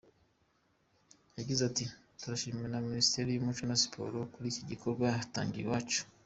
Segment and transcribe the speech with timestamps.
[1.37, 6.01] Yagize ati:"Turashimira Minisiteri y’umuco na siporo kuri iki gikorwa batangije iwacu.